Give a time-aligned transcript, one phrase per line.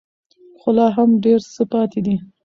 [0.59, 2.15] خو لا هم ډېر څه پاتې دي.